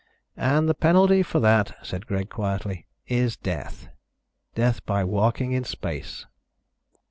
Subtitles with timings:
[0.35, 3.87] "And the penalty for that," said Greg, quietly, "is death.
[4.55, 6.25] Death by walking in space."